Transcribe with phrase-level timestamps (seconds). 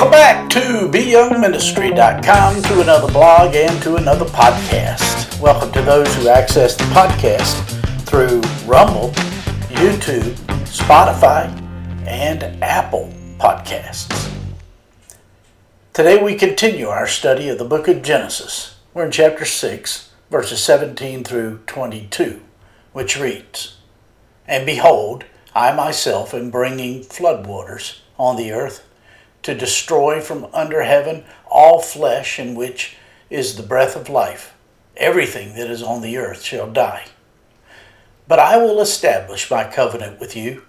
[0.00, 5.38] Welcome back to BYoungMinistry.com to another blog and to another podcast.
[5.42, 7.60] Welcome to those who access the podcast
[8.06, 9.10] through Rumble,
[9.68, 10.32] YouTube,
[10.64, 11.50] Spotify,
[12.06, 14.32] and Apple Podcasts.
[15.92, 18.78] Today we continue our study of the book of Genesis.
[18.94, 22.40] We're in chapter 6, verses 17 through 22,
[22.94, 23.76] which reads
[24.48, 28.86] And behold, I myself am bringing floodwaters on the earth
[29.42, 32.96] to destroy from under heaven all flesh in which
[33.28, 34.54] is the breath of life.
[34.96, 37.06] Everything that is on the earth shall die.
[38.28, 40.62] But I will establish my covenant with you,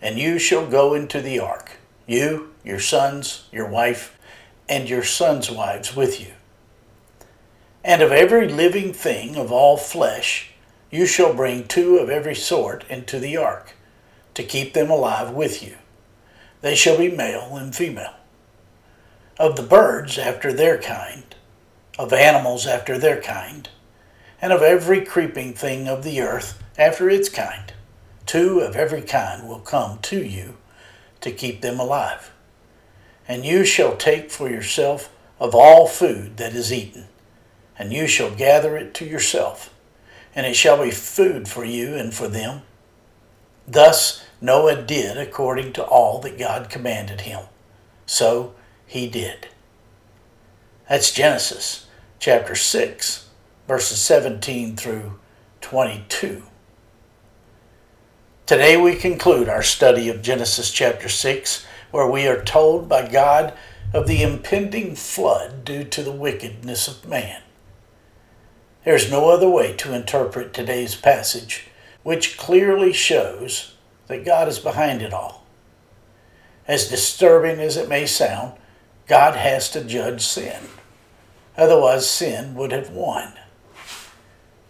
[0.00, 1.72] and you shall go into the ark,
[2.06, 4.18] you, your sons, your wife,
[4.68, 6.32] and your sons' wives with you.
[7.84, 10.50] And of every living thing of all flesh,
[10.90, 13.74] you shall bring two of every sort into the ark,
[14.32, 15.76] to keep them alive with you.
[16.62, 18.14] They shall be male and female.
[19.36, 21.34] Of the birds after their kind,
[21.98, 23.68] of animals after their kind,
[24.40, 27.72] and of every creeping thing of the earth after its kind,
[28.26, 30.56] two of every kind will come to you
[31.20, 32.30] to keep them alive.
[33.26, 37.06] And you shall take for yourself of all food that is eaten,
[37.76, 39.74] and you shall gather it to yourself,
[40.32, 42.62] and it shall be food for you and for them.
[43.66, 47.46] Thus Noah did according to all that God commanded him.
[48.06, 48.54] So
[48.94, 49.48] he did.
[50.88, 51.86] That's Genesis
[52.20, 53.28] chapter 6,
[53.66, 55.18] verses 17 through
[55.62, 56.44] 22.
[58.46, 63.52] Today we conclude our study of Genesis chapter 6, where we are told by God
[63.92, 67.42] of the impending flood due to the wickedness of man.
[68.84, 71.66] There's no other way to interpret today's passage,
[72.04, 73.74] which clearly shows
[74.06, 75.44] that God is behind it all.
[76.68, 78.52] As disturbing as it may sound,
[79.06, 80.62] God has to judge sin.
[81.56, 83.34] Otherwise, sin would have won.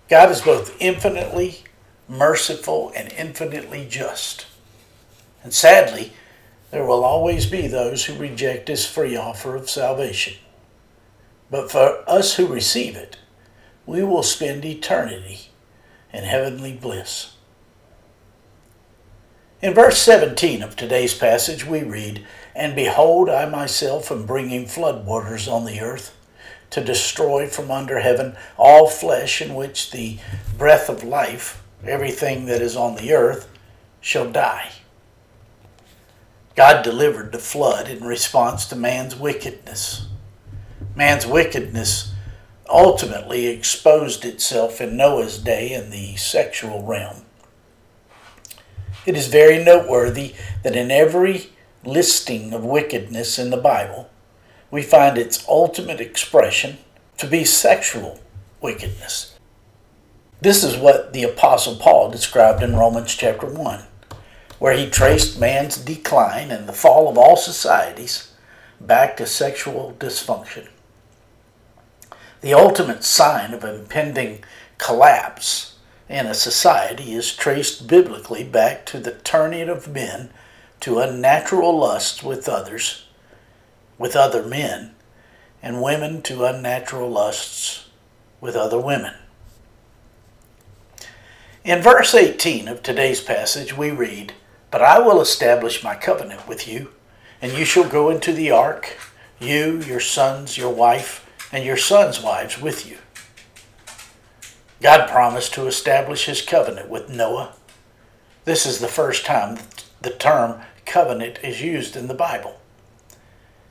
[0.08, 1.64] God is both infinitely
[2.08, 4.46] merciful and infinitely just.
[5.42, 6.12] And sadly,
[6.70, 10.34] there will always be those who reject his free offer of salvation.
[11.50, 13.18] But for us who receive it,
[13.86, 15.50] we will spend eternity
[16.12, 17.34] in heavenly bliss.
[19.62, 25.50] In verse 17 of today's passage, we read, And behold, I myself am bringing floodwaters
[25.50, 26.16] on the earth
[26.70, 30.18] to destroy from under heaven all flesh in which the
[30.56, 33.48] breath of life, everything that is on the earth,
[34.00, 34.70] shall die.
[36.54, 40.06] God delivered the flood in response to man's wickedness.
[40.94, 42.12] Man's wickedness
[42.68, 47.22] ultimately exposed itself in Noah's day in the sexual realm.
[49.04, 51.50] It is very noteworthy that in every
[51.86, 54.10] listing of wickedness in the Bible,
[54.70, 56.78] we find its ultimate expression
[57.18, 58.20] to be sexual
[58.60, 59.38] wickedness.
[60.40, 63.84] This is what the Apostle Paul described in Romans chapter 1,
[64.58, 68.32] where he traced man's decline and the fall of all societies
[68.80, 70.68] back to sexual dysfunction.
[72.40, 74.44] The ultimate sign of impending
[74.76, 75.76] collapse
[76.08, 80.30] in a society is traced biblically back to the turning of men
[80.84, 83.06] to unnatural lusts with others,
[83.96, 84.94] with other men,
[85.62, 87.88] and women to unnatural lusts
[88.38, 89.14] with other women.
[91.64, 94.34] In verse 18 of today's passage, we read,
[94.70, 96.90] But I will establish my covenant with you,
[97.40, 98.98] and you shall go into the ark,
[99.40, 102.98] you, your sons, your wife, and your sons' wives with you
[104.82, 107.54] God promised to establish his covenant with Noah.
[108.44, 109.60] This is the first time
[110.02, 112.60] the term covenant is used in the Bible.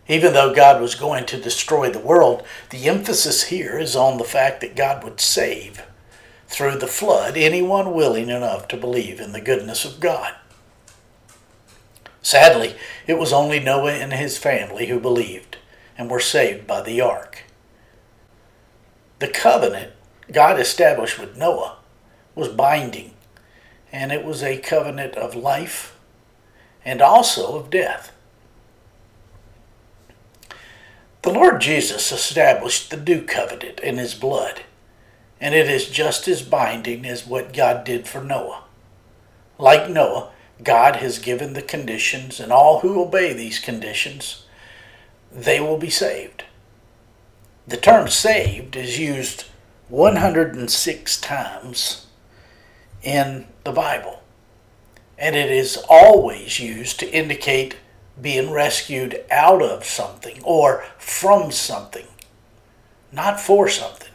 [0.07, 4.23] Even though God was going to destroy the world, the emphasis here is on the
[4.23, 5.83] fact that God would save
[6.47, 10.35] through the flood anyone willing enough to believe in the goodness of God.
[12.21, 12.75] Sadly,
[13.07, 15.57] it was only Noah and his family who believed
[15.97, 17.43] and were saved by the ark.
[19.19, 19.93] The covenant
[20.31, 21.77] God established with Noah
[22.35, 23.13] was binding,
[23.91, 25.92] and it was a covenant of life
[26.85, 28.11] and also of death.
[31.21, 34.63] The Lord Jesus established the new covenant in his blood,
[35.39, 38.63] and it is just as binding as what God did for Noah.
[39.57, 40.31] Like Noah,
[40.61, 44.45] God has given the conditions, and all who obey these conditions,
[45.31, 46.43] they will be saved.
[47.67, 49.45] The term saved is used
[49.87, 52.07] 106 times
[53.01, 54.22] in the Bible.
[55.23, 57.77] And it is always used to indicate
[58.21, 62.07] being rescued out of something or from something,
[63.09, 64.11] not for something.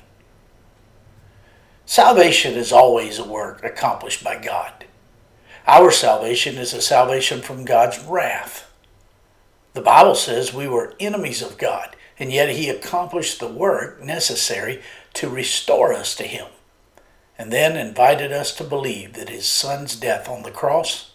[1.86, 4.84] Salvation is always a work accomplished by God.
[5.66, 8.70] Our salvation is a salvation from God's wrath.
[9.72, 14.82] The Bible says we were enemies of God, and yet He accomplished the work necessary
[15.14, 16.48] to restore us to Him,
[17.38, 21.12] and then invited us to believe that His Son's death on the cross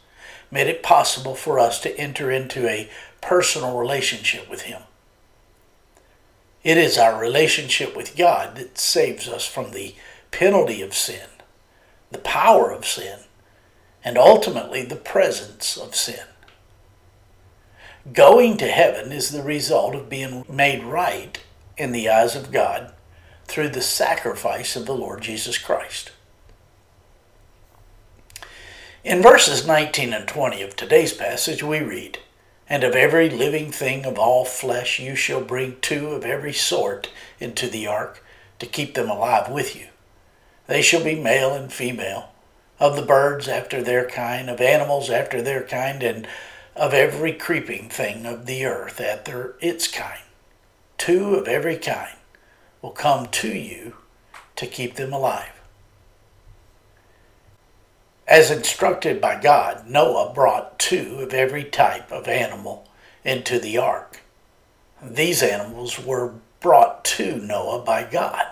[0.50, 2.90] made it possible for us to enter into a
[3.22, 4.82] personal relationship with Him.
[6.64, 9.96] It is our relationship with God that saves us from the
[10.32, 11.28] penalty of sin,
[12.12, 13.20] the power of sin,
[14.04, 16.26] and ultimately the presence of sin.
[18.12, 21.38] Going to heaven is the result of being made right
[21.78, 22.94] in the eyes of God
[23.46, 26.12] through the sacrifice of the Lord Jesus Christ.
[29.04, 32.20] In verses 19 and 20 of today's passage, we read,
[32.70, 37.10] And of every living thing of all flesh you shall bring two of every sort
[37.38, 38.24] into the ark
[38.60, 39.88] to keep them alive with you.
[40.68, 42.30] They shall be male and female,
[42.80, 46.26] of the birds after their kind, of animals after their kind, and
[46.74, 50.24] of every creeping thing of the earth after its kind.
[50.98, 52.16] Two of every kind
[52.82, 53.98] will come to you
[54.56, 55.53] to keep them alive.
[58.34, 62.90] As instructed by God, Noah brought two of every type of animal
[63.24, 64.22] into the ark.
[65.04, 68.44] These animals were brought to Noah by God.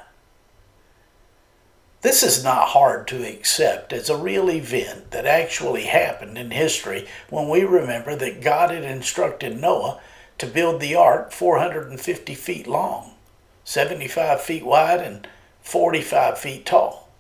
[2.02, 7.08] This is not hard to accept as a real event that actually happened in history
[7.32, 10.00] when we remember that God had instructed Noah
[10.38, 13.16] to build the ark 450 feet long,
[13.64, 15.28] 75 feet wide, and
[15.64, 17.11] 45 feet tall.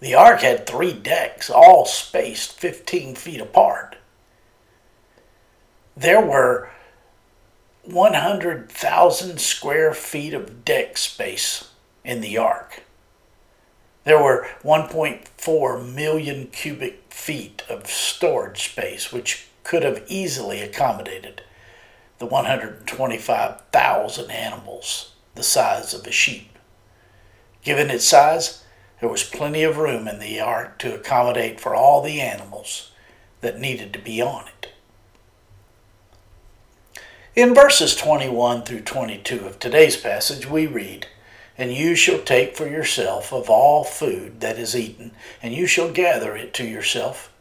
[0.00, 3.96] The ark had three decks, all spaced 15 feet apart.
[5.96, 6.70] There were
[7.84, 11.70] 100,000 square feet of deck space
[12.04, 12.84] in the ark.
[14.04, 21.42] There were 1.4 million cubic feet of storage space, which could have easily accommodated
[22.18, 26.56] the 125,000 animals the size of a sheep.
[27.62, 28.62] Given its size,
[29.00, 32.92] there was plenty of room in the ark to accommodate for all the animals
[33.40, 34.72] that needed to be on it.
[37.36, 41.06] In verses 21 through 22 of today's passage, we read,
[41.56, 45.92] And you shall take for yourself of all food that is eaten, and you shall
[45.92, 47.32] gather it to yourself,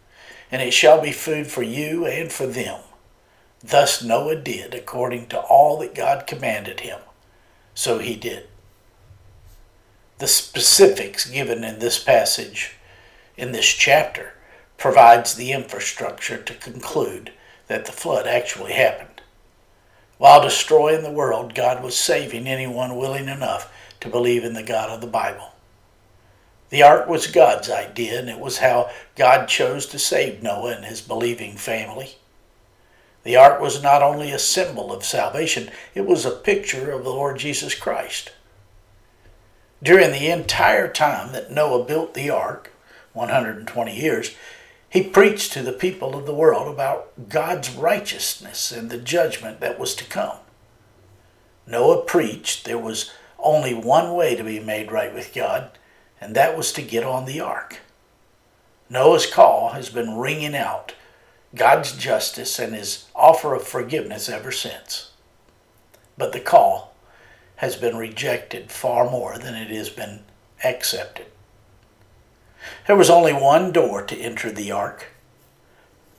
[0.51, 2.81] and it shall be food for you and for them.
[3.63, 6.99] Thus Noah did according to all that God commanded him.
[7.73, 8.47] So he did
[10.19, 12.75] the specifics given in this passage,
[13.35, 14.33] in this chapter,
[14.77, 17.31] provides the infrastructure to conclude
[17.67, 19.21] that the flood actually happened.
[20.17, 24.89] While destroying the world, God was saving anyone willing enough to believe in the God
[24.89, 25.53] of the Bible.
[26.69, 30.85] The ark was God's idea, and it was how God chose to save Noah and
[30.85, 32.15] his believing family.
[33.23, 37.09] The ark was not only a symbol of salvation, it was a picture of the
[37.09, 38.31] Lord Jesus Christ.
[39.81, 42.71] During the entire time that Noah built the ark,
[43.13, 44.35] 120 years,
[44.89, 49.77] he preached to the people of the world about God's righteousness and the judgment that
[49.77, 50.37] was to come.
[51.67, 55.71] Noah preached there was only one way to be made right with God,
[56.19, 57.79] and that was to get on the ark.
[58.89, 60.93] Noah's call has been ringing out
[61.53, 65.11] God's justice and his offer of forgiveness ever since.
[66.17, 66.95] But the call
[67.57, 70.21] has been rejected far more than it has been
[70.63, 71.27] accepted.
[72.85, 75.07] There was only one door to enter the ark.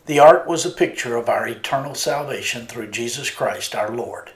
[0.06, 4.32] The ark was a picture of our eternal salvation through Jesus Christ our Lord.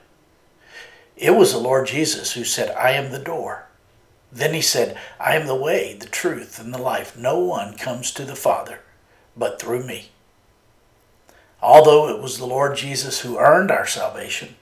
[1.15, 3.65] It was the Lord Jesus who said, I am the door.
[4.31, 7.17] Then he said, I am the way, the truth, and the life.
[7.17, 8.79] No one comes to the Father
[9.35, 10.09] but through me.
[11.61, 14.55] Although it was the Lord Jesus who earned our salvation,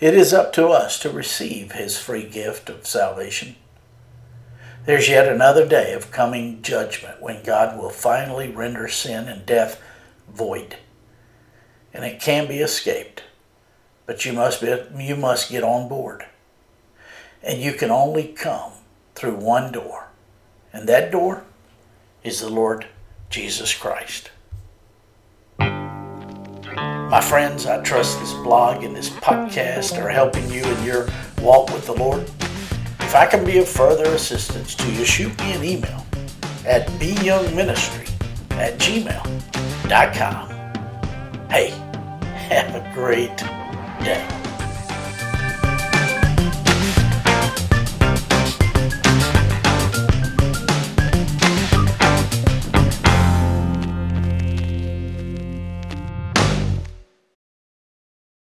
[0.00, 3.56] it is up to us to receive his free gift of salvation.
[4.84, 9.82] There's yet another day of coming judgment when God will finally render sin and death
[10.32, 10.76] void.
[11.92, 13.24] And it can be escaped.
[14.06, 16.24] But you must be, you must get on board.
[17.42, 18.72] And you can only come
[19.14, 20.08] through one door.
[20.72, 21.44] And that door
[22.22, 22.86] is the Lord
[23.28, 24.30] Jesus Christ.
[26.76, 31.08] My friends, I trust this blog and this podcast are helping you in your
[31.40, 32.22] walk with the Lord.
[33.00, 36.04] If I can be of further assistance to you, shoot me an email
[36.66, 38.10] at byoungministry
[38.50, 40.48] at gmail.com.
[41.48, 41.70] Hey,
[42.50, 43.36] have a great
[44.04, 44.37] day.